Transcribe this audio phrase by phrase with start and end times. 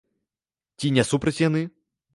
[0.81, 1.61] Ці не супраць яны?